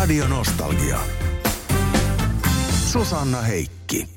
Radio 0.00 0.28
Nostalgia. 0.28 0.98
Susanna 2.92 3.40
Heikki. 3.40 4.08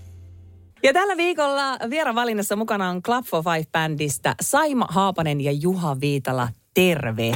Ja 0.84 0.94
tällä 0.94 1.18
viikolla 1.18 1.78
vieravalinnassa 1.90 2.56
mukana 2.56 2.90
on 2.90 3.04
Club 3.04 3.26
for 3.26 3.44
Five-bändistä 3.44 4.36
Saima 4.42 4.88
Haapanen 4.90 5.42
ja 5.42 5.52
Juha 5.52 6.00
Viitala. 6.00 6.50
Terve. 6.74 7.32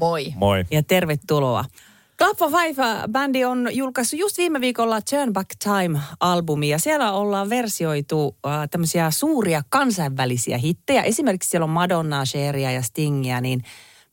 Moi. 0.00 0.32
Moi. 0.36 0.64
Ja 0.70 0.82
tervetuloa. 0.82 1.64
Club 2.18 2.38
for 2.38 2.50
Five-bändi 2.50 3.44
on 3.44 3.68
julkaissut 3.72 4.20
just 4.20 4.38
viime 4.38 4.60
viikolla 4.60 5.00
Turn 5.10 5.32
Back 5.32 5.50
Time-albumi 5.64 6.68
ja 6.68 6.78
siellä 6.78 7.12
ollaan 7.12 7.50
versioitu 7.50 8.36
äh, 8.46 8.68
tämmöisiä 8.70 9.10
suuria 9.10 9.62
kansainvälisiä 9.68 10.58
hittejä. 10.58 11.02
Esimerkiksi 11.02 11.50
siellä 11.50 11.64
on 11.64 11.70
Madonna, 11.70 12.24
Sheria 12.24 12.70
ja 12.70 12.82
Stingia, 12.82 13.40
niin 13.40 13.64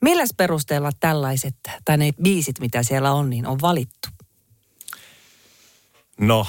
milläs 0.02 0.30
perusteella 0.38 0.90
tällaiset, 1.00 1.56
tai 1.86 1.98
ne 1.98 2.12
biisit, 2.24 2.60
mitä 2.60 2.84
siellä 2.84 3.12
on, 3.12 3.30
niin 3.30 3.48
on 3.48 3.58
valittu? 3.62 4.10
No, 6.20 6.48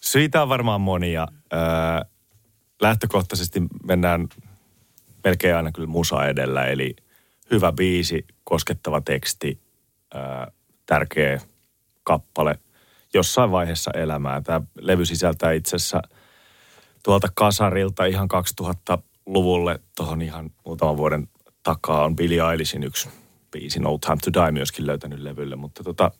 syitä 0.00 0.42
on 0.42 0.48
varmaan 0.48 0.80
monia. 0.80 1.26
Öö, 1.52 1.60
lähtökohtaisesti 2.80 3.62
mennään 3.84 4.28
melkein 5.24 5.56
aina 5.56 5.72
kyllä 5.72 5.88
musa 5.88 6.26
edellä, 6.26 6.66
eli 6.66 6.96
hyvä 7.50 7.72
biisi, 7.72 8.26
koskettava 8.44 9.00
teksti, 9.00 9.60
öö, 10.14 10.20
tärkeä 10.86 11.40
kappale 12.02 12.58
jossain 13.14 13.50
vaiheessa 13.50 13.90
elämää. 13.94 14.40
Tämä 14.40 14.60
levy 14.80 15.04
sisältää 15.04 15.52
itse 15.52 15.76
asiassa 15.76 16.02
tuolta 17.02 17.28
kasarilta 17.34 18.04
ihan 18.04 18.28
2000-luvulle 18.62 19.80
tuohon 19.96 20.22
ihan 20.22 20.50
muutaman 20.64 20.96
vuoden 20.96 21.28
takaa 21.62 22.04
on 22.04 22.16
Billie 22.16 22.50
Eilishin 22.52 22.82
yksi 22.82 23.08
biisi 23.50 23.80
No 23.80 23.98
Time 23.98 24.16
to 24.24 24.44
Die 24.44 24.52
myöskin 24.52 24.86
löytänyt 24.86 25.18
levylle, 25.18 25.56
mutta 25.56 25.84
tota, 25.84 26.10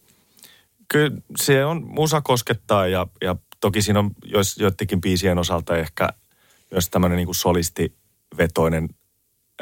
kyllä 0.88 1.10
se 1.36 1.64
on, 1.64 1.84
musa 1.84 2.20
koskettaa 2.20 2.86
ja, 2.86 3.06
ja 3.20 3.36
toki 3.60 3.82
siinä 3.82 3.98
on 3.98 4.10
jos, 4.24 4.56
joidenkin 4.56 5.00
biisien 5.00 5.38
osalta 5.38 5.76
ehkä 5.76 6.08
myös 6.70 6.90
tämmöinen 6.90 7.16
niin 7.16 7.34
solistivetoinen 7.34 8.88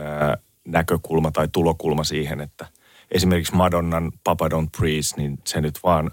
ää, 0.01 0.39
näkökulma 0.69 1.31
tai 1.31 1.49
tulokulma 1.53 2.05
siihen, 2.05 2.41
että 2.41 2.67
esimerkiksi 3.11 3.55
Madonnan 3.55 4.13
Papa 4.25 4.49
Don't 4.49 4.71
Breathe, 4.79 5.17
niin 5.17 5.39
se 5.47 5.61
nyt 5.61 5.79
vaan 5.83 6.11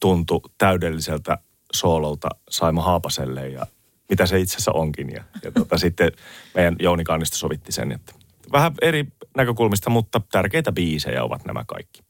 tuntui 0.00 0.40
täydelliseltä 0.58 1.38
soololta 1.72 2.28
Saimo 2.50 2.82
Haapaselle 2.82 3.48
ja 3.48 3.66
mitä 4.08 4.26
se 4.26 4.40
itse 4.40 4.56
asiassa 4.56 4.72
onkin. 4.72 5.10
Ja, 5.10 5.24
ja 5.42 5.52
tota, 5.52 5.78
sitten 5.78 6.12
meidän 6.54 6.76
Jouni 6.78 7.04
Kannista 7.04 7.36
sovitti 7.36 7.72
sen, 7.72 7.92
että 7.92 8.12
vähän 8.52 8.72
eri 8.82 9.04
näkökulmista, 9.36 9.90
mutta 9.90 10.20
tärkeitä 10.32 10.72
biisejä 10.72 11.24
ovat 11.24 11.44
nämä 11.44 11.64
kaikki. 11.66 12.02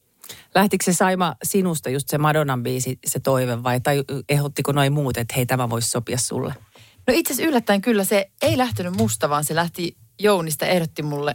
Lähtikö 0.54 0.84
se 0.84 0.92
Saima 0.92 1.34
sinusta 1.42 1.90
just 1.90 2.08
se 2.08 2.18
Madonnan 2.18 2.62
biisi, 2.62 2.98
se 3.06 3.20
toive 3.20 3.62
vai 3.62 3.80
tai 3.80 4.04
ehdottiko 4.28 4.72
noin 4.72 4.92
muut, 4.92 5.16
että 5.16 5.34
hei 5.36 5.46
tämä 5.46 5.70
voisi 5.70 5.88
sopia 5.88 6.18
sulle? 6.18 6.54
No 7.06 7.14
itse 7.14 7.32
asiassa 7.32 7.48
yllättäen 7.48 7.80
kyllä 7.80 8.04
se 8.04 8.30
ei 8.42 8.58
lähtenyt 8.58 8.96
musta, 8.96 9.28
vaan 9.28 9.44
se 9.44 9.54
lähti 9.54 9.96
Jounista, 10.20 10.66
ehdotti 10.66 11.02
mulle 11.02 11.34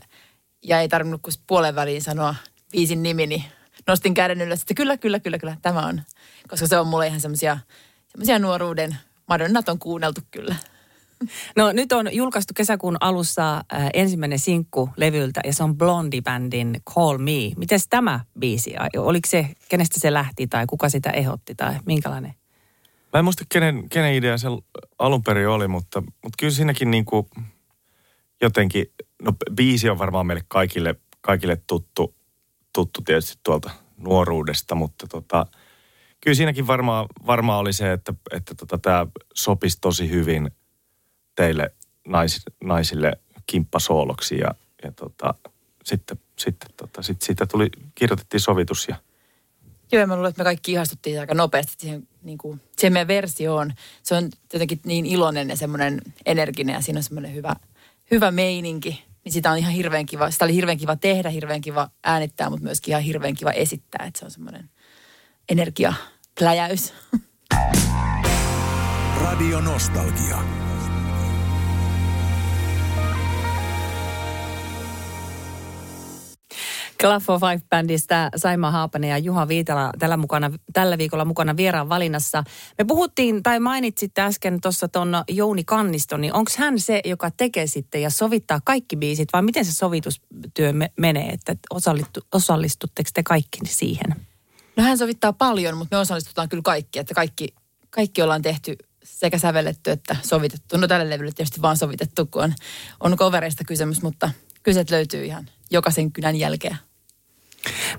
ja 0.63 0.81
ei 0.81 0.89
tarvinnut 0.89 1.21
kuin 1.21 1.33
puolen 1.47 1.75
väliin 1.75 2.01
sanoa 2.01 2.35
biisin 2.71 3.03
nimini. 3.03 3.45
Nostin 3.87 4.13
käden 4.13 4.41
ylös, 4.41 4.61
että 4.61 4.73
kyllä, 4.73 4.97
kyllä, 4.97 5.19
kyllä, 5.19 5.39
kyllä, 5.39 5.57
tämä 5.61 5.85
on. 5.85 6.01
Koska 6.47 6.67
se 6.67 6.79
on 6.79 6.87
mulle 6.87 7.07
ihan 7.07 7.21
semmoisia 7.21 7.59
nuoruuden, 8.39 8.97
Madonnat 9.27 9.69
on 9.69 9.79
kuunneltu 9.79 10.21
kyllä. 10.31 10.55
No 11.55 11.71
nyt 11.71 11.91
on 11.91 12.15
julkaistu 12.15 12.53
kesäkuun 12.55 12.97
alussa 12.99 13.57
äh, 13.57 13.89
ensimmäinen 13.93 14.39
sinkku 14.39 14.89
levyltä 14.97 15.41
ja 15.45 15.53
se 15.53 15.63
on 15.63 15.75
Blondie-bändin 15.77 16.81
Call 16.95 17.17
Me. 17.17 17.51
Miten 17.57 17.79
tämä 17.89 18.19
biisi, 18.39 18.73
oliko 18.97 19.27
se, 19.27 19.49
kenestä 19.69 19.99
se 19.99 20.13
lähti 20.13 20.47
tai 20.47 20.65
kuka 20.67 20.89
sitä 20.89 21.09
ehdotti 21.09 21.55
tai 21.55 21.75
minkälainen? 21.85 22.33
Mä 23.13 23.19
en 23.19 23.23
muista 23.23 23.43
kenen, 23.49 23.89
kenen 23.89 24.13
idea 24.13 24.37
se 24.37 24.47
alun 24.99 25.23
perin 25.23 25.47
oli, 25.47 25.67
mutta, 25.67 26.01
mutta 26.01 26.35
kyllä 26.39 26.53
siinäkin 26.53 26.91
niin 26.91 27.05
kuin 27.05 27.27
jotenkin, 28.41 28.85
no 29.21 29.33
biisi 29.55 29.89
on 29.89 29.99
varmaan 29.99 30.27
meille 30.27 30.43
kaikille, 30.47 30.95
kaikille 31.21 31.57
tuttu, 31.67 32.15
tuttu 32.73 33.01
tietysti 33.01 33.39
tuolta 33.43 33.71
nuoruudesta, 33.97 34.75
mutta 34.75 35.07
tota, 35.07 35.45
kyllä 36.21 36.35
siinäkin 36.35 36.67
varmaan, 36.67 37.05
varmaan 37.25 37.59
oli 37.59 37.73
se, 37.73 37.91
että, 37.91 38.13
että 38.31 38.55
tota, 38.55 38.77
tämä 38.77 39.07
sopisi 39.33 39.77
tosi 39.81 40.09
hyvin 40.09 40.51
teille 41.39 41.71
nais, 42.07 42.41
naisille 42.63 43.11
kimppasooloksi 43.47 44.37
ja, 44.37 44.55
ja 44.83 44.91
tota, 44.91 45.33
sitten, 45.83 46.17
sitten 46.35 46.69
tota, 46.77 47.01
sit 47.01 47.21
siitä 47.21 47.45
tuli, 47.45 47.69
kirjoitettiin 47.95 48.41
sovitus 48.41 48.87
ja 48.87 48.95
Joo, 49.91 50.07
mä 50.07 50.15
luulen, 50.15 50.29
että 50.29 50.39
me 50.39 50.43
kaikki 50.43 50.71
ihastuttiin 50.71 51.19
aika 51.19 51.33
nopeasti 51.33 51.73
siihen, 51.77 52.07
niin 52.23 52.37
kuin, 52.37 52.61
siihen 52.77 52.93
meidän 52.93 53.07
versioon. 53.07 53.73
Se 54.03 54.15
on 54.15 54.29
jotenkin 54.53 54.79
niin 54.85 55.05
iloinen 55.05 55.49
ja 55.49 55.57
semmoinen 55.57 56.01
energinen 56.25 56.73
ja 56.73 56.81
siinä 56.81 56.99
on 56.99 57.03
semmoinen 57.03 57.33
hyvä, 57.33 57.55
hyvä 58.11 58.31
meininki. 58.31 59.05
Niin 59.25 59.33
sitä 59.33 59.51
on 59.51 59.57
ihan 59.57 59.73
hirveän 59.73 60.05
kiva, 60.05 60.31
sitä 60.31 60.45
oli 60.45 60.55
hirveän 60.55 60.77
kiva 60.77 60.95
tehdä, 60.95 61.29
hirveän 61.29 61.61
kiva 61.61 61.89
äänittää, 62.03 62.49
mutta 62.49 62.63
myöskin 62.63 62.91
ihan 62.91 63.03
hirveän 63.03 63.35
kiva 63.35 63.51
esittää. 63.51 64.05
Että 64.07 64.19
se 64.19 64.25
on 64.25 64.31
semmoinen 64.31 64.69
energiapläjäys. 65.49 66.93
Radio 69.21 69.59
Nostalgia. 69.61 70.68
Club 77.01 77.23
for 77.23 77.39
Five-bändistä 77.39 78.29
Saima 78.35 78.71
Haapanen 78.71 79.09
ja 79.09 79.17
Juha 79.17 79.47
Viitala 79.47 79.91
tällä, 79.99 80.17
mukana, 80.17 80.51
tällä 80.73 80.97
viikolla 80.97 81.25
mukana 81.25 81.57
vieraan 81.57 81.89
valinnassa. 81.89 82.43
Me 82.77 82.85
puhuttiin 82.85 83.43
tai 83.43 83.59
mainitsitte 83.59 84.21
äsken 84.21 84.61
tuossa 84.61 84.87
tuon 84.87 85.23
Jouni 85.29 85.63
Kanniston, 85.63 86.21
niin 86.21 86.33
onko 86.33 86.51
hän 86.57 86.79
se, 86.79 87.01
joka 87.05 87.31
tekee 87.31 87.67
sitten 87.67 88.01
ja 88.01 88.09
sovittaa 88.09 88.59
kaikki 88.63 88.95
biisit 88.95 89.29
vai 89.33 89.41
miten 89.41 89.65
se 89.65 89.73
sovitustyö 89.73 90.73
me, 90.73 90.91
menee, 90.97 91.29
että 91.29 91.55
osallistu, 91.69 92.19
osallistutteko 92.31 93.09
te 93.13 93.23
kaikki 93.23 93.59
siihen? 93.65 94.15
No 94.75 94.83
hän 94.83 94.97
sovittaa 94.97 95.33
paljon, 95.33 95.77
mutta 95.77 95.95
me 95.95 95.99
osallistutaan 95.99 96.49
kyllä 96.49 96.63
kaikki, 96.63 96.99
että 96.99 97.13
kaikki, 97.13 97.47
kaikki 97.89 98.21
ollaan 98.21 98.41
tehty 98.41 98.77
sekä 99.03 99.37
sävelletty 99.37 99.91
että 99.91 100.15
sovitettu. 100.23 100.77
No 100.77 100.87
tälle 100.87 101.09
levylle 101.09 101.31
tietysti 101.31 101.61
vaan 101.61 101.77
sovitettu, 101.77 102.25
kun 102.25 102.43
on, 102.43 102.53
on 102.99 103.17
coverista 103.17 103.63
kysymys, 103.63 104.01
mutta 104.01 104.31
kyset 104.63 104.89
löytyy 104.89 105.25
ihan 105.25 105.49
jokaisen 105.71 106.11
kynän 106.11 106.35
jälkeen. 106.35 106.77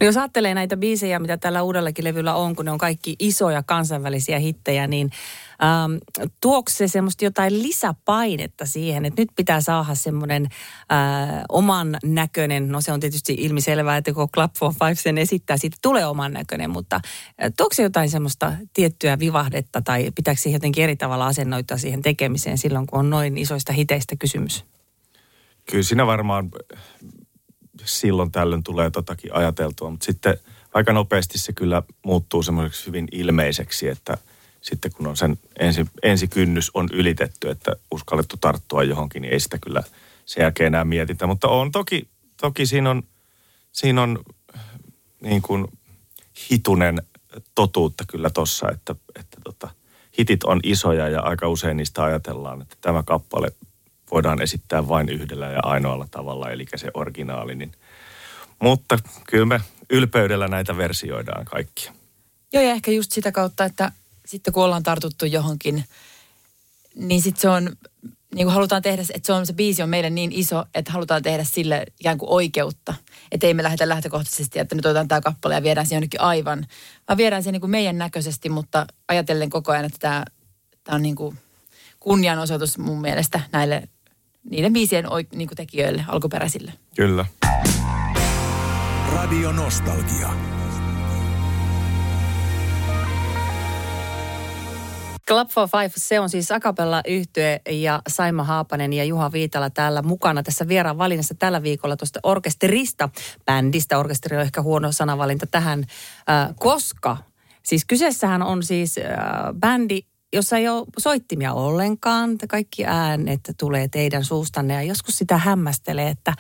No 0.01 0.07
jos 0.07 0.17
ajattelee 0.17 0.55
näitä 0.55 0.77
biisejä, 0.77 1.19
mitä 1.19 1.37
tällä 1.37 1.63
uudellakin 1.63 2.05
levyllä 2.05 2.35
on, 2.35 2.57
kun 2.57 2.65
ne 2.65 2.71
on 2.71 2.79
kaikki 2.79 3.17
isoja 3.19 3.63
kansainvälisiä 3.63 4.39
hittejä, 4.39 4.87
niin 4.87 5.11
ähm, 5.63 5.93
tuokse 6.41 6.75
se 6.77 6.89
semmoista 6.89 7.25
jotain 7.25 7.63
lisäpainetta 7.63 8.67
siihen, 8.67 9.05
että 9.05 9.23
nyt 9.23 9.29
pitää 9.37 9.61
saada 9.61 9.95
semmoinen 9.95 10.49
äh, 10.93 11.43
oman 11.49 11.97
näköinen, 12.05 12.69
no 12.69 12.81
se 12.81 12.93
on 12.93 13.01
tietysti 13.01 13.35
ilmiselvää, 13.39 13.97
että 13.97 14.13
kun 14.13 14.31
Club 14.31 14.51
for 14.59 14.73
Five 14.73 14.95
sen 14.95 15.19
esittää, 15.19 15.57
siitä 15.57 15.77
tulee 15.83 16.07
oman 16.07 16.33
näköinen, 16.33 16.71
mutta 16.71 16.97
äh, 16.97 17.53
tuokse 17.57 17.77
se 17.77 17.83
jotain 17.83 18.11
semmoista 18.11 18.53
tiettyä 18.73 19.19
vivahdetta 19.19 19.83
tai 19.83 20.11
pitääkö 20.15 20.41
siihen 20.41 20.57
jotenkin 20.57 20.85
eri 20.85 20.97
tavalla 20.97 21.27
asennoitua 21.27 21.77
siihen 21.77 22.03
tekemiseen 22.03 22.59
silloin, 22.59 22.87
kun 22.87 22.99
on 22.99 23.11
noin 23.11 23.39
isoista 23.39 23.73
hiteistä 23.73 24.17
kysymys? 24.17 24.65
Kyllä 25.71 25.83
siinä 25.83 26.07
varmaan 26.07 26.51
silloin 27.85 28.33
tällöin 28.33 28.63
tulee 28.63 28.91
totakin 28.91 29.35
ajateltua, 29.35 29.91
mutta 29.91 30.05
sitten 30.05 30.39
aika 30.75 30.93
nopeasti 30.93 31.39
se 31.39 31.53
kyllä 31.53 31.83
muuttuu 32.05 32.43
semmoiseksi 32.43 32.87
hyvin 32.87 33.09
ilmeiseksi, 33.13 33.89
että 33.89 34.19
sitten 34.61 34.93
kun 34.93 35.07
on 35.07 35.17
sen 35.17 35.39
ensi, 35.59 35.87
ensikynnys 36.03 36.71
on 36.75 36.89
ylitetty, 36.93 37.51
että 37.51 37.77
uskallettu 37.91 38.37
tarttua 38.37 38.83
johonkin, 38.83 39.23
niin 39.23 39.33
ei 39.33 39.41
sitä 39.41 39.59
kyllä 39.59 39.83
sen 40.27 40.43
jälkeen 40.43 40.67
enää 40.67 40.85
mietitä. 40.85 41.27
Mutta 41.27 41.49
on 41.49 41.73
toki, 41.73 42.09
toki 42.41 42.67
siinä 42.67 42.91
on, 42.91 43.03
siinä 43.73 44.03
on 44.03 44.19
niin 45.21 45.43
kuin 45.43 45.67
hitunen 46.51 47.03
totuutta 47.55 48.05
kyllä 48.09 48.31
tossa, 48.31 48.71
että, 48.71 48.95
että 49.19 49.39
tota, 49.45 49.71
hitit 50.19 50.45
on 50.45 50.61
isoja 50.63 51.09
ja 51.09 51.21
aika 51.21 51.49
usein 51.49 51.77
niistä 51.77 52.05
ajatellaan, 52.05 52.63
että 52.63 52.77
tämä 52.81 53.03
kappale 53.03 53.53
voidaan 54.11 54.43
esittää 54.43 54.89
vain 54.89 55.09
yhdellä 55.09 55.47
ja 55.47 55.61
ainoalla 55.63 56.09
tavalla, 56.11 56.51
eli 56.51 56.67
se 56.77 56.91
originaali. 56.95 57.55
Niin. 57.55 57.73
Mutta 58.59 58.99
kyllä 59.31 59.47
me 59.47 59.61
ylpeydellä 59.91 60.49
näitä 60.49 60.77
versioidaan 60.77 61.45
kaikki. 61.45 61.91
Joo, 62.53 62.63
ja 62.63 62.71
ehkä 62.71 62.91
just 62.91 63.13
sitä 63.13 63.33
kautta, 63.33 63.65
että 63.65 63.93
sitten 64.27 64.55
kun 64.55 64.65
ollaan 64.65 64.83
tartuttu 64.83 65.27
johonkin, 65.27 65.85
niin 66.95 67.23
sitten 67.23 67.41
se 67.41 67.49
on, 67.49 67.77
niin 68.35 68.47
kuin 68.47 68.55
halutaan 68.55 68.83
tehdä, 68.83 69.03
että 69.15 69.27
se, 69.27 69.33
on, 69.33 69.47
se 69.47 69.53
biisi 69.53 69.83
on 69.83 69.89
meille 69.89 70.11
niin 70.11 70.33
iso, 70.33 70.65
että 70.75 70.93
halutaan 70.93 71.23
tehdä 71.23 71.45
sille 71.45 71.87
ikään 72.01 72.19
kuin 72.19 72.31
oikeutta. 72.31 72.95
Että 73.33 73.47
ei 73.47 73.55
me 73.55 73.63
lähdetä 73.63 73.89
lähtökohtaisesti, 73.89 74.59
että 74.59 74.75
nyt 74.75 74.87
otetaan 74.87 75.09
tämä 75.09 75.21
kappale 75.21 75.55
ja 75.55 75.63
viedään 75.63 75.87
se 75.87 75.95
jonnekin 75.95 76.21
aivan, 76.21 76.67
vaan 77.09 77.17
viedään 77.17 77.43
se 77.43 77.53
niin 77.53 77.61
kuin 77.61 77.71
meidän 77.71 77.99
näköisesti, 77.99 78.49
mutta 78.49 78.87
ajatellen 79.09 79.51
koko 79.51 79.73
ajan, 79.73 79.85
että 79.85 79.99
tämä, 79.99 80.25
tämä 80.85 80.97
on 80.97 81.03
niin 81.03 81.17
kuin 81.17 81.39
kunnianosoitus 82.01 82.79
mun 82.79 83.01
mielestä 83.01 83.41
näille 83.53 83.89
niiden 84.51 84.73
biisien 84.73 85.07
oik- 85.07 85.37
niin 85.37 85.49
tekijöille, 85.57 86.05
alkuperäisille. 86.09 86.73
Kyllä. 86.97 87.27
Radio 89.13 89.53
Nostalgia. 89.53 90.31
Club 95.29 95.49
for 95.49 95.69
Five, 95.69 95.91
se 95.97 96.21
on 96.21 96.31
siis 96.31 96.53
Akapella 96.53 97.03
yhtye 97.07 97.61
ja 97.71 98.03
Saima 98.09 98.45
Haapanen 98.45 98.93
ja 98.93 99.05
Juha 99.05 99.33
Viitala 99.33 99.71
täällä 99.71 100.03
mukana 100.03 100.43
tässä 100.43 100.69
vieraan 100.69 100.99
valinnassa 100.99 101.35
tällä 101.35 101.63
viikolla 101.63 101.97
tuosta 101.97 102.21
orkesterista, 102.23 103.09
bändistä. 103.45 103.99
Orkesteri 103.99 104.37
on 104.37 104.43
ehkä 104.43 104.63
huono 104.63 104.93
sanavalinta 104.93 105.47
tähän, 105.47 105.85
äh, 106.31 106.55
koska 106.59 107.17
siis 107.63 107.85
kyseessähän 107.85 108.43
on 108.43 108.63
siis 108.63 108.99
äh, 108.99 109.05
bändi, 109.61 110.01
jossa 110.33 110.57
ei 110.57 110.69
ole 110.69 110.87
soittimia 110.99 111.53
ollenkaan. 111.53 112.39
Kaikki 112.49 112.85
äänet 112.87 113.41
tulee 113.59 113.89
teidän 113.89 114.25
suustanne 114.25 114.75
ja 114.75 114.83
joskus 114.83 115.19
sitä 115.19 115.39
hämmästelee, 115.39 116.09
että 116.09 116.35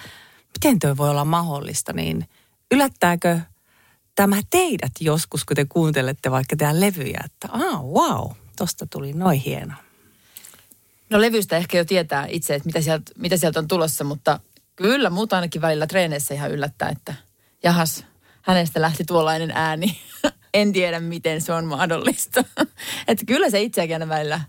miten 0.58 0.78
tuo 0.78 0.96
voi 0.96 1.10
olla 1.10 1.24
mahdollista, 1.24 1.92
niin 1.92 2.28
yllättääkö 2.70 3.40
tämä 4.14 4.40
teidät 4.50 4.92
joskus, 5.00 5.44
kun 5.44 5.56
te 5.56 5.64
kuuntelette 5.64 6.30
vaikka 6.30 6.56
teidän 6.56 6.80
levyjä, 6.80 7.20
että 7.24 7.48
ah, 7.52 7.84
wow, 7.84 8.30
tosta 8.56 8.86
tuli 8.86 9.12
noin 9.12 9.40
hieno. 9.40 9.74
No 11.10 11.20
levystä 11.20 11.56
ehkä 11.56 11.78
jo 11.78 11.84
tietää 11.84 12.26
itse, 12.28 12.54
että 12.54 12.66
mitä 12.66 12.80
sieltä, 12.80 13.12
mitä 13.16 13.36
sieltä 13.36 13.58
on 13.58 13.68
tulossa, 13.68 14.04
mutta 14.04 14.40
kyllä 14.76 15.10
muuta 15.10 15.36
ainakin 15.36 15.62
välillä 15.62 15.86
treeneissä 15.86 16.34
ihan 16.34 16.50
yllättää, 16.50 16.88
että 16.88 17.14
jahas, 17.62 18.04
hänestä 18.42 18.80
lähti 18.80 19.04
tuollainen 19.04 19.50
ääni. 19.50 20.00
en 20.54 20.72
tiedä, 20.72 21.00
miten 21.00 21.40
se 21.40 21.52
on 21.52 21.64
mahdollista. 21.64 22.44
että 23.08 23.26
kyllä 23.26 23.50
se 23.50 23.62
itseäkin 23.62 23.94
aina 23.94 24.08
välillä, 24.08 24.40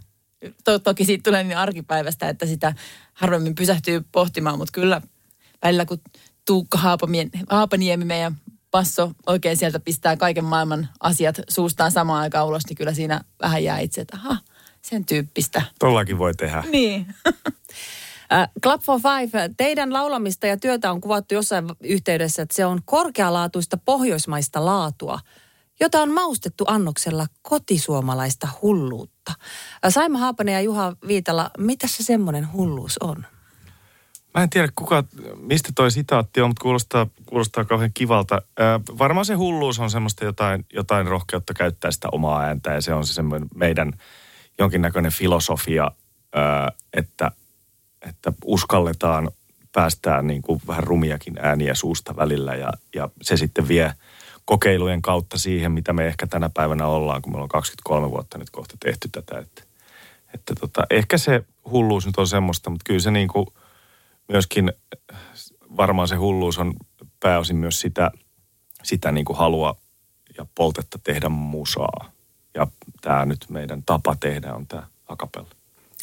to, 0.63 0.79
toki 0.79 1.05
siitä 1.05 1.23
tulee 1.23 1.43
niin 1.43 1.57
arkipäivästä, 1.57 2.29
että 2.29 2.45
sitä 2.45 2.73
harvemmin 3.13 3.55
pysähtyy 3.55 4.01
pohtimaan, 4.11 4.57
mutta 4.57 4.71
kyllä 4.71 5.01
välillä 5.63 5.85
kun 5.85 6.01
Tuukka 6.45 6.77
Haapaniemi, 7.49 8.05
meidän 8.05 8.37
passo 8.71 9.11
oikein 9.27 9.57
sieltä 9.57 9.79
pistää 9.79 10.17
kaiken 10.17 10.45
maailman 10.45 10.89
asiat 10.99 11.41
suustaan 11.49 11.91
samaan 11.91 12.21
aikaan 12.21 12.47
ulos, 12.47 12.63
niin 12.69 12.77
kyllä 12.77 12.93
siinä 12.93 13.21
vähän 13.41 13.63
jää 13.63 13.79
itse, 13.79 14.01
että 14.01 14.17
aha, 14.17 14.37
sen 14.81 15.05
tyyppistä. 15.05 15.61
Tollakin 15.79 16.17
voi 16.17 16.33
tehdä. 16.33 16.63
Niin. 16.71 17.07
Club 18.63 18.81
for 18.81 18.99
Five, 18.99 19.49
teidän 19.57 19.93
laulamista 19.93 20.47
ja 20.47 20.57
työtä 20.57 20.91
on 20.91 21.01
kuvattu 21.01 21.33
jossain 21.33 21.65
yhteydessä, 21.83 22.41
että 22.41 22.55
se 22.55 22.65
on 22.65 22.79
korkealaatuista 22.85 23.77
pohjoismaista 23.77 24.65
laatua, 24.65 25.19
jota 25.81 26.01
on 26.01 26.11
maustettu 26.11 26.63
annoksella 26.67 27.27
kotisuomalaista 27.41 28.47
hulluutta. 28.61 29.33
Saima 29.89 30.17
Haapanen 30.17 30.53
ja 30.53 30.61
Juha 30.61 30.95
Viitala, 31.07 31.51
mitä 31.57 31.87
se 31.87 32.03
semmoinen 32.03 32.53
hulluus 32.53 32.97
on? 32.97 33.25
Mä 34.33 34.43
en 34.43 34.49
tiedä, 34.49 34.69
kuka, 34.75 35.03
mistä 35.35 35.71
toi 35.75 35.91
sitaatti 35.91 36.41
on, 36.41 36.49
mutta 36.49 36.61
kuulostaa, 36.61 37.07
kuulostaa 37.25 37.65
kauhean 37.65 37.91
kivalta. 37.93 38.41
Ää, 38.59 38.79
varmaan 38.97 39.25
se 39.25 39.33
hulluus 39.33 39.79
on 39.79 39.91
semmoista 39.91 40.25
jotain, 40.25 40.65
jotain 40.73 41.07
rohkeutta 41.07 41.53
käyttää 41.53 41.91
sitä 41.91 42.07
omaa 42.11 42.41
ääntä 42.41 42.73
ja 42.73 42.81
se 42.81 42.93
on 42.93 43.05
se 43.07 43.13
semmoinen 43.13 43.49
meidän 43.55 43.93
jonkinnäköinen 44.59 45.11
filosofia, 45.11 45.91
ää, 46.33 46.71
että, 46.93 47.31
että 48.01 48.33
uskalletaan 48.45 49.31
päästää 49.71 50.21
niin 50.21 50.41
kuin 50.41 50.61
vähän 50.67 50.83
rumiakin 50.83 51.37
ääniä 51.41 51.75
suusta 51.75 52.15
välillä 52.15 52.55
ja, 52.55 52.71
ja 52.95 53.09
se 53.21 53.37
sitten 53.37 53.67
vie 53.67 53.93
kokeilujen 54.45 55.01
kautta 55.01 55.37
siihen, 55.37 55.71
mitä 55.71 55.93
me 55.93 56.07
ehkä 56.07 56.27
tänä 56.27 56.49
päivänä 56.53 56.87
ollaan, 56.87 57.21
kun 57.21 57.33
me 57.33 57.35
ollaan 57.35 57.49
23 57.49 58.11
vuotta 58.11 58.37
nyt 58.37 58.49
kohta 58.49 58.77
tehty 58.79 59.09
tätä. 59.11 59.39
Että, 59.39 59.63
että 60.33 60.55
tota, 60.55 60.83
ehkä 60.89 61.17
se 61.17 61.43
hulluus 61.71 62.05
nyt 62.05 62.17
on 62.17 62.27
semmoista, 62.27 62.69
mutta 62.69 62.83
kyllä 62.83 62.99
se 62.99 63.11
niin 63.11 63.27
kuin– 63.27 63.47
myöskin 64.31 64.73
varmaan 65.77 66.07
se 66.07 66.15
hulluus 66.15 66.57
on 66.57 66.73
pääosin 67.19 67.55
myös 67.55 67.79
sitä, 67.79 68.11
sitä 68.83 69.11
niin 69.11 69.25
kuin 69.25 69.37
halua 69.37 69.75
ja 70.37 70.45
poltetta 70.55 70.99
tehdä 71.03 71.29
musaa. 71.29 72.11
Ja 72.53 72.67
tämä 73.01 73.25
nyt 73.25 73.45
meidän 73.49 73.83
tapa 73.83 74.15
tehdä 74.19 74.53
on 74.53 74.67
tämä 74.67 74.87
akapella. 75.07 75.49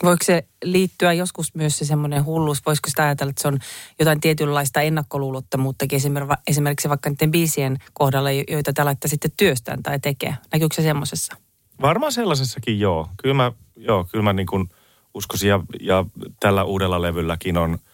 Voiko 0.03 0.25
se 0.25 0.45
liittyä 0.65 1.13
joskus 1.13 1.55
myös 1.55 1.79
se 1.79 1.85
semmoinen 1.85 2.25
hulluus, 2.25 2.67
voisiko 2.67 2.89
sitä 2.89 3.05
ajatella, 3.05 3.31
että 3.31 3.43
se 3.43 3.49
on 3.49 3.59
jotain 3.99 4.21
tietynlaista 4.21 4.81
ennakkoluulottomuuttakin 4.81 6.01
esimerkiksi 6.47 6.89
vaikka 6.89 7.11
niiden 7.11 7.31
biisien 7.31 7.79
kohdalla, 7.93 8.31
joita 8.31 8.73
te 8.73 8.85
laittaisitte 8.85 9.27
sitten 9.27 9.47
työstään 9.47 9.83
tai 9.83 9.99
tekee? 9.99 10.37
Näkyykö 10.53 10.75
se 10.75 10.83
semmoisessa? 10.83 11.37
Varmaan 11.81 12.13
sellaisessakin 12.13 12.81
joo. 12.81 13.09
Kyllä 13.23 13.35
mä, 13.35 13.53
joo, 13.77 14.07
kyllä 14.13 14.23
mä 14.23 14.33
niin 14.33 14.47
kuin 14.47 14.69
uskoisin 15.15 15.49
ja, 15.49 15.61
ja 15.81 16.05
tällä 16.41 16.65
uudella 16.65 17.03
levylläkin 17.03 17.59
on– 17.59 17.79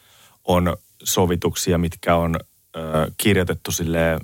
on 0.45 0.77
sovituksia, 1.03 1.79
mitkä 1.79 2.17
on 2.17 2.37
ö, 2.77 2.81
kirjoitettu 3.17 3.71
sille 3.71 4.21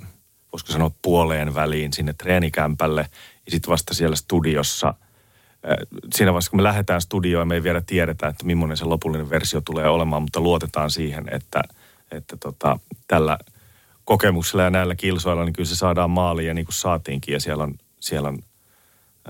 voisiko 0.53 0.71
sanoa 0.71 0.91
puoleen 1.01 1.55
väliin 1.55 1.93
sinne 1.93 2.13
treenikämpälle 2.13 3.09
ja 3.45 3.51
sitten 3.51 3.71
vasta 3.71 3.93
siellä 3.93 4.15
studiossa. 4.15 4.93
Siinä 6.13 6.33
vaiheessa, 6.33 6.49
kun 6.49 6.59
me 6.59 6.63
lähdetään 6.63 7.01
studioon, 7.01 7.47
me 7.47 7.55
ei 7.55 7.63
vielä 7.63 7.81
tiedetä, 7.85 8.27
että 8.27 8.45
millainen 8.45 8.77
se 8.77 8.85
lopullinen 8.85 9.29
versio 9.29 9.61
tulee 9.61 9.89
olemaan, 9.89 10.21
mutta 10.21 10.39
luotetaan 10.39 10.91
siihen, 10.91 11.29
että, 11.31 11.61
että 12.11 12.37
tota, 12.37 12.79
tällä 13.07 13.37
kokemuksella 14.05 14.63
ja 14.63 14.69
näillä 14.69 14.95
kilsoilla, 14.95 15.45
niin 15.45 15.53
kyllä 15.53 15.69
se 15.69 15.75
saadaan 15.75 16.09
maaliin 16.09 16.47
ja 16.47 16.53
niin 16.53 16.65
kuin 16.65 16.75
saatiinkin. 16.75 17.33
Ja 17.33 17.39
siellä 17.39 17.63
on, 17.63 17.73
siellä 17.99 18.29
on 18.29 18.39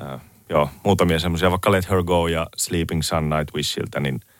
äh, 0.01 0.21
joo, 0.49 0.69
muutamia 0.83 1.19
semmoisia, 1.19 1.51
vaikka 1.51 1.71
Let 1.71 1.89
Her 1.89 2.03
Go 2.03 2.27
ja 2.27 2.47
Sleeping 2.57 3.01
Sun 3.01 3.29
Night 3.29 3.55
Wishiltä, 3.55 3.99
niin– 3.99 4.19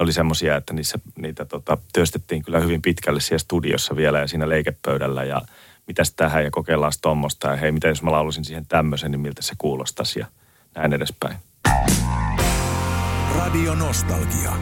oli 0.00 0.12
semmoisia, 0.12 0.56
että 0.56 0.72
niissä, 0.72 0.98
niitä 1.16 1.44
tota, 1.44 1.78
työstettiin 1.92 2.42
kyllä 2.42 2.60
hyvin 2.60 2.82
pitkälle 2.82 3.20
siellä 3.20 3.38
studiossa 3.38 3.96
vielä 3.96 4.18
ja 4.18 4.28
siinä 4.28 4.48
leikepöydällä. 4.48 5.24
Ja 5.24 5.42
mitäs 5.86 6.12
tähän 6.12 6.44
ja 6.44 6.50
kokeillaan 6.50 6.92
tuommoista. 7.02 7.48
Ja 7.48 7.56
hei, 7.56 7.72
mitä 7.72 7.88
jos 7.88 8.02
mä 8.02 8.12
laulusin 8.12 8.44
siihen 8.44 8.66
tämmöisen, 8.66 9.10
niin 9.10 9.20
miltä 9.20 9.42
se 9.42 9.54
kuulostaisi? 9.58 10.18
Ja 10.18 10.26
näin 10.74 10.92
edespäin. 10.92 11.36
Radio 13.36 13.74
Nostalgia. 13.74 14.52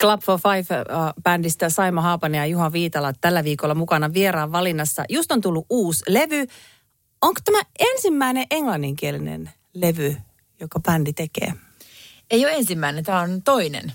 Club 0.00 0.20
for 0.22 0.38
Five-bändistä 0.38 1.68
Saima 1.68 2.00
Haapanen 2.00 2.38
ja 2.38 2.46
Juha 2.46 2.72
Viitala 2.72 3.12
tällä 3.20 3.44
viikolla 3.44 3.74
mukana 3.74 4.12
vieraan 4.12 4.52
valinnassa. 4.52 5.04
Just 5.08 5.32
on 5.32 5.40
tullut 5.40 5.66
uusi 5.70 6.04
levy. 6.08 6.46
Onko 7.22 7.40
tämä 7.44 7.62
ensimmäinen 7.78 8.46
englanninkielinen 8.50 9.50
levy, 9.74 10.16
joka 10.60 10.80
bändi 10.80 11.12
tekee? 11.12 11.52
Ei 12.30 12.44
ole 12.44 12.52
ensimmäinen, 12.52 13.04
tämä 13.04 13.20
on 13.20 13.42
toinen. 13.42 13.92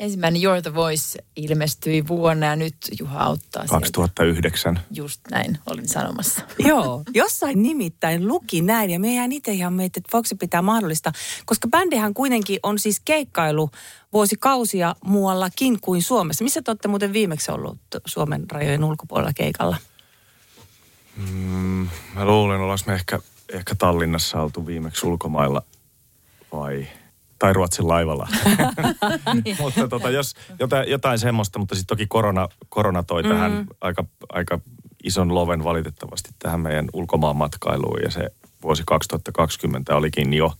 Ensimmäinen 0.00 0.42
You're 0.42 0.62
the 0.62 0.74
Voice 0.74 1.18
ilmestyi 1.36 2.08
vuonna 2.08 2.46
ja 2.46 2.56
nyt 2.56 2.76
Juha 2.98 3.24
auttaa 3.24 3.64
2009. 3.66 4.74
Sieltä. 4.74 4.88
Just 4.90 5.20
näin, 5.30 5.58
olin 5.66 5.88
sanomassa. 5.88 6.42
Joo, 6.68 7.02
jossain 7.14 7.62
nimittäin 7.62 8.28
luki 8.28 8.60
näin 8.60 8.90
ja 8.90 9.00
me 9.00 9.14
jään 9.14 9.32
itse 9.32 9.52
ihan 9.52 9.72
meitä, 9.72 10.00
että 10.00 10.10
voiko 10.12 10.26
se 10.26 10.34
pitää 10.34 10.62
mahdollista. 10.62 11.12
Koska 11.46 11.68
bändihän 11.68 12.14
kuitenkin 12.14 12.60
on 12.62 12.78
siis 12.78 13.00
keikkailu 13.04 13.70
vuosikausia 14.12 14.94
muuallakin 15.04 15.80
kuin 15.80 16.02
Suomessa. 16.02 16.44
Missä 16.44 16.62
te 16.62 16.70
olette 16.70 16.88
muuten 16.88 17.12
viimeksi 17.12 17.50
ollut 17.50 17.78
Suomen 18.06 18.50
rajojen 18.50 18.84
ulkopuolella 18.84 19.32
keikalla? 19.32 19.76
Mm, 21.16 21.88
mä 22.14 22.24
luulen, 22.24 22.60
ollaanko 22.60 22.84
me 22.86 22.94
ehkä, 22.94 23.20
ehkä 23.52 23.74
Tallinnassa 23.74 24.42
oltu 24.42 24.66
viimeksi 24.66 25.06
ulkomailla 25.06 25.62
vai 26.52 26.86
tai 27.38 27.52
Ruotsin 27.52 27.88
laivalla. 27.88 28.28
mutta 29.60 29.88
tota, 29.88 30.10
jos 30.10 30.34
jotain, 30.58 30.90
jotain 30.90 31.18
semmoista, 31.18 31.58
mutta 31.58 31.74
sitten 31.74 31.96
toki 31.96 32.06
korona, 32.06 32.48
korona 32.68 33.02
toi 33.02 33.22
mm. 33.22 33.28
tähän 33.28 33.66
aika, 33.80 34.04
aika 34.28 34.60
ison 35.04 35.34
loven 35.34 35.64
valitettavasti 35.64 36.30
tähän 36.38 36.60
meidän 36.60 36.88
ulkomaan 36.92 37.36
matkailuun 37.36 38.02
ja 38.02 38.10
se 38.10 38.30
vuosi 38.62 38.82
2020 38.86 39.96
olikin 39.96 40.34
jo 40.34 40.52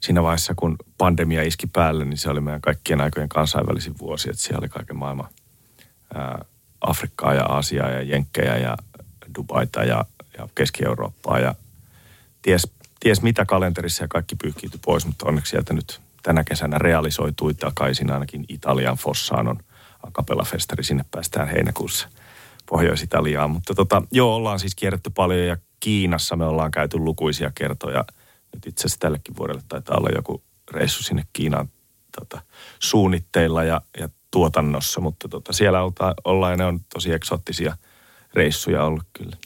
siinä 0.00 0.22
vaiheessa, 0.22 0.54
kun 0.56 0.76
pandemia 0.98 1.42
iski 1.42 1.66
päälle, 1.66 2.04
niin 2.04 2.18
se 2.18 2.30
oli 2.30 2.40
meidän 2.40 2.60
kaikkien 2.60 3.00
aikojen 3.00 3.28
kansainvälisin 3.28 3.94
vuosi, 3.98 4.30
että 4.30 4.42
siellä 4.42 4.58
oli 4.58 4.68
kaiken 4.68 4.96
maailman 4.96 5.28
ää, 6.14 6.44
Afrikkaa 6.80 7.34
ja 7.34 7.44
Aasiaa 7.44 7.90
ja 7.90 8.02
Jenkkejä 8.02 8.56
ja 8.56 8.76
Dubaita 9.38 9.84
ja, 9.84 10.04
ja 10.38 10.48
Keski-Eurooppaa 10.54 11.38
ja 11.38 11.54
ties, 12.42 12.72
ties 13.02 13.22
mitä 13.22 13.44
kalenterissa 13.44 14.04
ja 14.04 14.08
kaikki 14.08 14.36
pyyhkiytyi 14.36 14.80
pois, 14.84 15.06
mutta 15.06 15.28
onneksi 15.28 15.50
sieltä 15.50 15.74
nyt 15.74 16.00
tänä 16.22 16.44
kesänä 16.44 16.78
realisoitui 16.78 17.54
takaisin 17.54 18.10
ainakin 18.10 18.44
Italian 18.48 18.96
Fossaan 18.96 19.48
on 19.48 19.58
Acapella-festari, 20.02 20.82
sinne 20.82 21.04
päästään 21.10 21.48
heinäkuussa 21.48 22.08
Pohjois-Italiaan. 22.66 23.50
Mutta 23.50 23.74
tota, 23.74 24.02
joo, 24.12 24.34
ollaan 24.34 24.58
siis 24.58 24.74
kierretty 24.74 25.10
paljon 25.10 25.46
ja 25.46 25.56
Kiinassa 25.80 26.36
me 26.36 26.44
ollaan 26.44 26.70
käyty 26.70 26.98
lukuisia 26.98 27.52
kertoja. 27.54 28.04
Nyt 28.54 28.66
itse 28.66 28.80
asiassa 28.80 29.00
tällekin 29.00 29.36
vuodelle 29.36 29.62
taitaa 29.68 29.96
olla 29.96 30.08
joku 30.14 30.42
reissu 30.70 31.02
sinne 31.02 31.22
Kiinaan 31.32 31.68
tota, 32.18 32.42
suunnitteilla 32.78 33.64
ja, 33.64 33.80
ja 34.00 34.08
tuotannossa, 34.30 35.00
mutta 35.00 35.28
tota, 35.28 35.52
siellä 35.52 35.78
ollaan 36.24 36.52
ja 36.52 36.56
ne 36.56 36.64
on 36.64 36.80
tosi 36.94 37.12
eksoottisia– 37.12 37.76
reissuja 38.34 38.84
ollut 38.84 39.04
kyllä. 39.12 39.36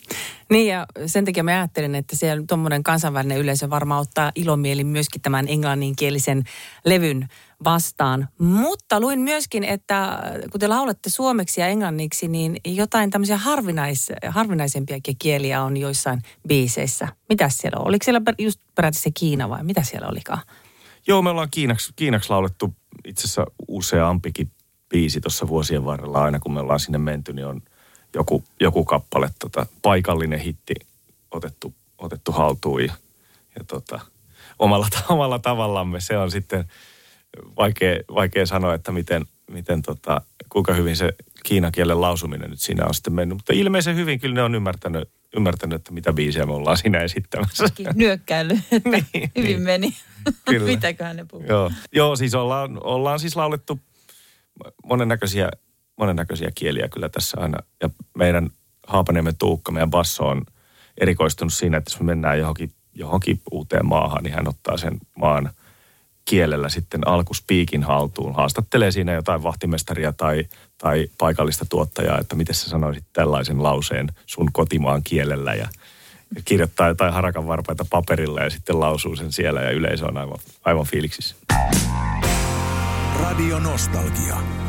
Niin 0.51 0.67
ja 0.67 0.87
sen 1.07 1.25
takia 1.25 1.43
mä 1.43 1.51
ajattelin, 1.51 1.95
että 1.95 2.17
siellä 2.17 2.45
tuommoinen 2.49 2.83
kansainvälinen 2.83 3.39
yleisö 3.39 3.71
varmaan 3.71 4.01
ottaa 4.01 4.33
ilomielin 4.35 4.87
myöskin 4.87 5.23
tämän 5.23 5.49
englanninkielisen 5.49 6.45
levyn 6.85 7.29
vastaan. 7.65 8.29
Mutta 8.39 9.01
luin 9.01 9.21
myöskin, 9.21 9.65
että 9.65 10.23
kun 10.53 10.61
te 10.61 10.69
laulatte 10.69 11.11
suomeksi 11.11 11.61
ja 11.61 11.67
englanniksi, 11.67 12.29
niin 12.29 12.57
jotain 12.65 13.11
tämmöisiä 13.11 13.37
harvinais, 13.37 14.13
harvinaisempiakin 14.29 15.17
kieliä 15.19 15.63
on 15.63 15.77
joissain 15.77 16.23
biiseissä. 16.49 17.09
Mitä 17.29 17.49
siellä 17.49 17.79
on? 17.81 17.89
Oliko 17.89 18.05
siellä 18.05 18.21
just 18.39 18.61
peräti 18.75 18.99
se 18.99 19.11
Kiina 19.15 19.49
vai 19.49 19.65
mitä 19.65 19.83
siellä 19.83 20.09
olikaan? 20.09 20.43
Joo, 21.07 21.23
me 21.23 21.31
ollaan 21.31 21.51
Kiinaksi, 21.51 21.93
Kiinaksi 21.97 22.31
laulettu 22.31 22.75
itse 23.05 23.21
asiassa 23.21 23.47
useampikin 23.69 24.51
biisi 24.89 25.21
tuossa 25.21 25.49
vuosien 25.49 25.85
varrella. 25.85 26.25
Aina 26.25 26.39
kun 26.39 26.53
me 26.53 26.61
ollaan 26.61 26.81
sinne 26.81 26.99
menty, 26.99 27.33
niin 27.33 27.47
on 27.47 27.63
joku, 28.17 28.45
joku 28.61 28.85
kappale, 28.85 29.31
tota, 29.39 29.67
paikallinen 29.83 30.39
hitti 30.39 30.75
otettu, 31.31 31.75
otettu 31.99 32.33
haltuun 32.33 32.85
ja, 32.85 32.95
ja 33.59 33.65
tota, 33.65 34.01
omalla, 34.59 34.89
omalla 35.09 35.39
tavallamme. 35.39 36.01
Se 36.01 36.19
on 36.19 36.31
sitten 36.31 36.65
vaikea, 37.57 38.01
vaikea 38.15 38.47
sanoa, 38.47 38.75
että 38.75 38.93
miten, 38.93 39.27
miten 39.51 39.83
tota, 39.83 40.21
kuinka 40.49 40.75
hyvin 40.75 40.97
se 40.97 41.15
kiinan 41.45 41.73
kielen 41.73 42.01
lausuminen 42.01 42.51
nyt 42.51 42.61
siinä 42.61 42.87
on 42.87 42.95
sitten 42.95 43.13
mennyt. 43.13 43.39
Mutta 43.39 43.53
ilmeisen 43.53 43.97
hyvin 43.97 44.21
kyllä 44.21 44.35
ne 44.35 44.43
on 44.43 44.55
ymmärtänyt, 44.55 45.09
ymmärtänyt 45.37 45.77
että 45.77 45.93
mitä 45.93 46.13
biisejä 46.13 46.47
me 46.47 46.53
ollaan 46.53 46.77
siinä 46.77 46.99
esittämässä. 46.99 47.65
Nyökkäily, 47.95 48.59
että 48.73 48.91
niin, 48.91 49.31
hyvin 49.37 49.51
niin. 49.51 49.63
meni. 49.63 49.97
Kyllä. 50.51 50.67
Mitäköhän 50.67 51.17
ne 51.17 51.27
puhuu? 51.31 51.47
Joo, 51.47 51.71
Joo 51.93 52.17
siis 52.17 52.35
ollaan, 52.35 52.79
ollaan 52.85 53.21
siis 53.21 53.37
laulettu 53.37 53.81
monennäköisiä, 54.85 55.51
monennäköisiä 55.97 56.51
kieliä 56.55 56.89
kyllä 56.89 57.09
tässä 57.09 57.41
aina. 57.41 57.59
Ja 57.83 57.91
meidän 58.19 58.51
Haapaniemen 58.87 59.37
Tuukka, 59.39 59.73
meidän 59.73 59.91
basso 59.91 60.29
on 60.29 60.43
erikoistunut 61.01 61.53
siinä, 61.53 61.77
että 61.77 61.91
jos 61.91 62.01
me 62.01 62.07
mennään 62.07 62.39
johonkin, 62.39 62.73
johonkin 62.95 63.41
uuteen 63.51 63.87
maahan, 63.87 64.23
niin 64.23 64.35
hän 64.35 64.49
ottaa 64.49 64.77
sen 64.77 64.99
maan 65.17 65.51
kielellä 66.25 66.69
sitten 66.69 67.09
alkuspiikin 67.09 67.83
haltuun. 67.83 68.35
Haastattelee 68.35 68.91
siinä 68.91 69.13
jotain 69.13 69.43
vahtimestaria 69.43 70.13
tai, 70.13 70.45
tai 70.79 71.09
paikallista 71.19 71.65
tuottajaa, 71.69 72.19
että 72.19 72.37
miten 72.37 72.55
sä 72.55 72.71
sanoisit 72.71 73.05
tällaisen 73.13 73.63
lauseen 73.63 74.09
sun 74.27 74.53
kotimaan 74.53 75.03
kielellä 75.03 75.55
ja 75.55 75.69
kirjoittaa 76.45 76.89
jotain 76.89 77.13
harakan 77.13 77.47
varpaita 77.47 77.87
paperilla 77.91 78.41
ja 78.41 78.51
sitten 78.51 78.81
lausuu 78.81 79.17
sen 79.17 79.33
siellä 79.33 79.63
ja 79.63 79.71
yleisö 79.71 80.07
on 80.07 80.17
aivan, 80.17 80.39
aivan 80.65 80.87
fiiliksissä. 80.87 81.37
Radio 83.21 83.59
Nostalgia. 83.59 84.66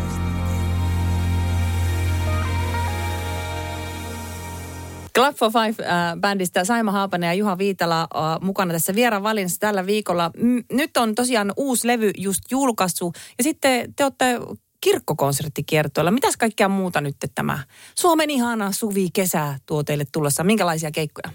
Club 5.18 5.36
for 5.36 5.52
Five-bändistä 5.52 6.66
Saima 6.66 6.92
Haapanen 6.92 7.28
ja 7.28 7.34
Juha 7.34 7.58
Viitala 7.58 8.02
äh, 8.02 8.42
mukana 8.42 8.74
tässä 8.74 8.96
vieraan 8.96 9.24
valinnassa 9.24 9.60
tällä 9.60 9.86
viikolla. 9.86 10.32
Nyt 10.72 10.98
on 10.98 11.16
tosiaan 11.16 11.54
uusi 11.58 11.88
levy 11.88 12.12
just 12.18 12.42
julkaistu 12.52 13.14
ja 13.38 13.44
sitten 13.44 13.94
te 13.94 14.04
olette 14.04 14.40
kirkkokonserttikiertoilla. 14.82 16.12
Mitäs 16.12 16.38
kaikkea 16.38 16.70
muuta 16.70 17.02
nyt 17.02 17.16
tämä 17.36 17.60
Suomen 17.96 18.30
ihana 18.30 18.72
suvi 18.72 19.10
kesä 19.14 19.60
tuo 19.66 19.84
teille 19.84 20.06
tulossa? 20.12 20.44
Minkälaisia 20.44 20.92
keikkoja? 20.92 21.34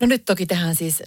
No 0.00 0.06
nyt 0.06 0.24
toki 0.24 0.46
tehdään 0.46 0.76
siis 0.76 1.02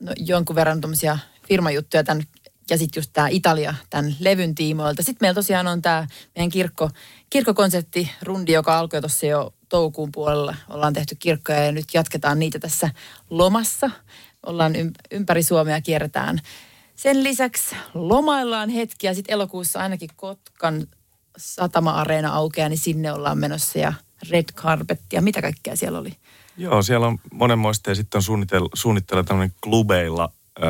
no, 0.00 0.12
jonkun 0.16 0.56
verran 0.56 0.80
tuommoisia 0.80 1.18
firmajuttuja 1.48 2.04
tämän, 2.04 2.22
ja 2.70 2.78
sitten 2.78 3.00
just 3.00 3.10
tämä 3.12 3.28
Italia 3.28 3.74
tämän 3.90 4.16
levyn 4.20 4.54
tiimoilta. 4.54 5.02
Sitten 5.02 5.26
meillä 5.26 5.34
tosiaan 5.34 5.66
on 5.66 5.82
tämä 5.82 6.06
meidän 6.36 6.50
kirkko, 6.50 6.90
kirkkokonserttirundi, 7.30 8.52
joka 8.52 8.78
alkoi 8.78 9.00
tuossa 9.00 9.26
jo 9.26 9.54
toukokuun 9.70 10.12
puolella. 10.12 10.54
Ollaan 10.68 10.92
tehty 10.92 11.16
kirkkoja 11.18 11.64
ja 11.64 11.72
nyt 11.72 11.94
jatketaan 11.94 12.38
niitä 12.38 12.58
tässä 12.58 12.90
lomassa. 13.30 13.90
Ollaan 14.46 14.72
ympäri 15.10 15.42
Suomea 15.42 15.80
kierretään. 15.80 16.40
Sen 16.96 17.24
lisäksi 17.24 17.76
lomaillaan 17.94 18.68
hetki 18.68 19.06
ja 19.06 19.14
sitten 19.14 19.32
elokuussa 19.32 19.80
ainakin 19.80 20.10
Kotkan 20.16 20.86
satama-areena 21.36 22.32
aukeaa, 22.32 22.68
niin 22.68 22.78
sinne 22.78 23.12
ollaan 23.12 23.38
menossa 23.38 23.78
ja 23.78 23.92
red 24.30 24.44
carpet 24.54 25.00
ja 25.12 25.22
mitä 25.22 25.42
kaikkea 25.42 25.76
siellä 25.76 25.98
oli. 25.98 26.12
Joo, 26.56 26.82
siellä 26.82 27.06
on 27.06 27.18
monenmoista 27.32 27.90
ja 27.90 27.94
sitten 27.94 28.18
on 28.18 28.22
suunnitella, 28.74 29.24
tämmöinen 29.24 29.54
klubeilla 29.60 30.32
ö, 30.58 30.62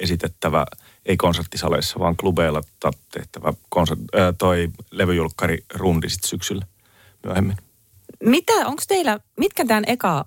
esitettävä, 0.00 0.66
ei 1.06 1.16
konserttisaleissa, 1.16 1.98
vaan 1.98 2.16
klubeilla 2.16 2.60
tehtävä 3.12 3.52
konsert, 3.68 4.00
ö, 4.14 4.34
toi 4.38 4.68
levyjulkkari 4.90 5.64
rundi 5.74 6.08
sitten 6.08 6.28
syksyllä 6.28 6.66
myöhemmin. 7.24 7.56
Mitä, 8.24 8.52
onko 8.52 8.82
teillä, 8.88 9.20
mitkä 9.38 9.64
tämän 9.64 9.84
eka 9.86 10.24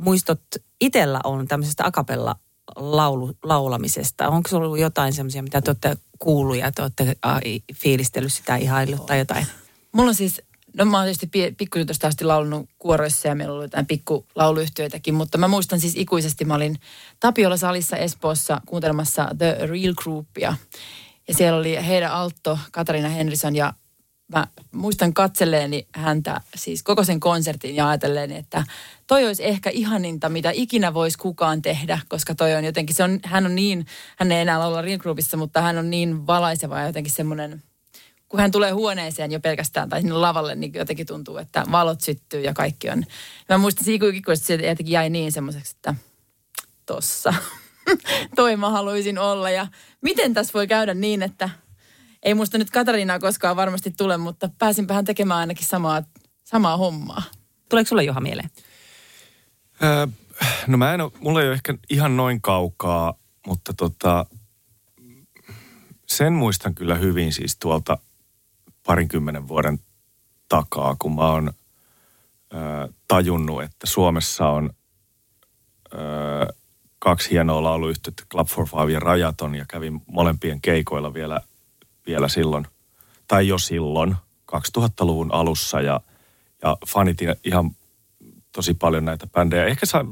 muistot 0.00 0.40
itsellä 0.80 1.20
on 1.24 1.48
tämmöisestä 1.48 1.84
akapella 1.86 2.36
laulu, 2.76 3.32
laulamisesta? 3.42 4.28
Onko 4.28 4.48
se 4.48 4.56
ollut 4.56 4.78
jotain 4.78 5.12
semmoisia, 5.12 5.42
mitä 5.42 5.62
te 5.62 5.70
olette 5.70 5.96
kuullut 6.18 6.56
ja 6.56 6.72
te 6.72 6.82
olette 6.82 7.16
fiilistellyt 7.74 8.32
sitä 8.32 8.56
ihaillut 8.56 9.06
tai 9.06 9.18
jotain? 9.18 9.46
Mulla 9.92 10.08
on 10.08 10.14
siis 10.14 10.42
No 10.76 10.84
mä 10.84 10.96
oon 10.96 11.06
tietysti 11.06 11.54
pikkujutusta 11.56 12.06
asti 12.06 12.24
laulunut 12.24 12.68
kuoroissa 12.78 13.28
ja 13.28 13.34
meillä 13.34 13.54
oli 13.54 13.64
jotain 13.64 13.86
pikkulauluyhtiöitäkin, 13.86 15.14
mutta 15.14 15.38
mä 15.38 15.48
muistan 15.48 15.80
siis 15.80 15.96
ikuisesti, 15.96 16.44
mä 16.44 16.54
olin 16.54 16.76
Tapiola 17.20 17.56
salissa 17.56 17.96
Espoossa 17.96 18.60
kuuntelemassa 18.66 19.28
The 19.38 19.58
Real 19.60 19.94
Groupia. 19.94 20.56
Ja 21.28 21.34
siellä 21.34 21.58
oli 21.58 21.86
heidän 21.86 22.12
Altto, 22.12 22.58
Katarina 22.72 23.08
Henrison 23.08 23.56
ja 23.56 23.72
mä 24.28 24.46
muistan 24.72 25.14
katselleeni 25.14 25.86
häntä 25.94 26.40
siis 26.54 26.82
koko 26.82 27.04
sen 27.04 27.20
konsertin 27.20 27.76
ja 27.76 27.88
ajatelleen, 27.88 28.32
että 28.32 28.64
toi 29.06 29.26
olisi 29.26 29.44
ehkä 29.44 29.70
ihaninta, 29.70 30.28
mitä 30.28 30.50
ikinä 30.54 30.94
voisi 30.94 31.18
kukaan 31.18 31.62
tehdä, 31.62 31.98
koska 32.08 32.34
toi 32.34 32.54
on 32.54 32.64
jotenkin, 32.64 32.96
se 32.96 33.02
on, 33.02 33.20
hän 33.24 33.46
on 33.46 33.54
niin, 33.54 33.86
hän 34.16 34.32
ei 34.32 34.40
enää 34.40 34.58
laula 34.58 34.82
Real 34.82 34.98
Groupissa, 34.98 35.36
mutta 35.36 35.60
hän 35.60 35.78
on 35.78 35.90
niin 35.90 36.26
valaiseva 36.26 36.78
ja 36.78 36.86
jotenkin 36.86 37.12
semmoinen– 37.12 37.62
kun 38.28 38.40
hän 38.40 38.50
tulee 38.50 38.70
huoneeseen 38.70 39.32
jo 39.32 39.40
pelkästään 39.40 39.88
tai 39.88 40.00
sinne 40.00 40.14
lavalle, 40.14 40.54
niin 40.54 40.74
jotenkin 40.74 41.06
tuntuu, 41.06 41.36
että 41.36 41.64
valot 41.72 42.00
syttyy 42.00 42.40
ja 42.40 42.54
kaikki 42.54 42.90
on. 42.90 43.04
Mä 43.48 43.58
muistan 43.58 43.84
että 43.94 44.46
se 44.46 44.54
jotenkin 44.54 44.90
jäi 44.90 45.10
niin 45.10 45.32
semmoiseksi, 45.32 45.72
että 45.76 45.94
tossa. 46.86 47.34
Toi 48.36 48.56
mä 48.56 48.70
haluaisin 48.70 49.18
olla. 49.18 49.50
Ja 49.50 49.66
miten 50.00 50.34
tässä 50.34 50.52
voi 50.52 50.66
käydä 50.66 50.94
niin, 50.94 51.22
että 51.22 51.50
ei 52.26 52.34
musta 52.34 52.58
nyt 52.58 52.70
Katariinaa 52.70 53.18
koskaan 53.18 53.56
varmasti 53.56 53.90
tule, 53.90 54.16
mutta 54.16 54.50
pääsinpähän 54.58 55.04
tekemään 55.04 55.40
ainakin 55.40 55.66
samaa, 55.66 56.02
samaa 56.44 56.76
hommaa. 56.76 57.22
Tuleeko 57.68 57.88
sulle 57.88 58.04
Joha 58.04 58.20
mieleen? 58.20 58.50
Öö, 59.82 60.06
no 60.66 60.76
mä 60.76 60.94
en 60.94 61.00
ole, 61.00 61.12
mulla 61.20 61.40
ei 61.40 61.48
ole 61.48 61.54
ehkä 61.54 61.74
ihan 61.90 62.16
noin 62.16 62.40
kaukaa, 62.40 63.14
mutta 63.46 63.74
tota, 63.74 64.26
sen 66.06 66.32
muistan 66.32 66.74
kyllä 66.74 66.94
hyvin 66.94 67.32
siis 67.32 67.56
tuolta 67.58 67.98
parinkymmenen 68.86 69.48
vuoden 69.48 69.78
takaa, 70.48 70.96
kun 70.98 71.14
mä 71.14 71.30
oon 71.30 71.52
ö, 72.54 72.92
tajunnut, 73.08 73.62
että 73.62 73.86
Suomessa 73.86 74.48
on 74.48 74.70
ö, 75.94 75.98
kaksi 76.98 77.30
hienoa 77.30 77.62
lauluyhtiötä, 77.62 78.22
Club 78.30 78.48
for 78.48 78.68
Five 78.68 78.92
ja 78.92 79.00
Rajaton, 79.00 79.54
ja 79.54 79.64
kävin 79.68 80.02
molempien 80.06 80.60
keikoilla 80.60 81.14
vielä, 81.14 81.40
vielä 82.06 82.28
silloin, 82.28 82.66
tai 83.28 83.48
jo 83.48 83.58
silloin, 83.58 84.16
2000-luvun 84.52 85.32
alussa, 85.32 85.80
ja, 85.80 86.00
ja 86.62 86.76
fanitin 86.86 87.34
ihan 87.44 87.70
tosi 88.52 88.74
paljon 88.74 89.04
näitä 89.04 89.26
bändejä. 89.26 89.64
Ehkä 89.64 89.86
sa, 89.86 90.04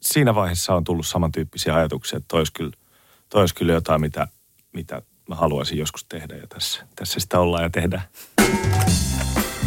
siinä 0.00 0.34
vaiheessa 0.34 0.74
on 0.74 0.84
tullut 0.84 1.06
samantyyppisiä 1.06 1.74
ajatuksia, 1.74 2.16
että 2.16 2.28
tois 2.28 2.50
kyllä, 2.50 2.72
tois 3.28 3.52
kyllä 3.52 3.72
jotain, 3.72 4.00
mitä, 4.00 4.28
mitä 4.72 5.02
mä 5.28 5.34
haluaisin 5.34 5.78
joskus 5.78 6.04
tehdä 6.04 6.36
ja 6.36 6.46
tässä, 6.46 6.86
tässä 6.96 7.20
sitä 7.20 7.40
ollaan 7.40 7.62
ja 7.62 7.70
tehdään. 7.70 8.02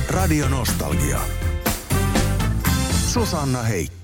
Radio 0.09 0.49
Nostalgia. 0.49 1.19
Susanna 3.13 3.63
Heikki. 3.63 3.98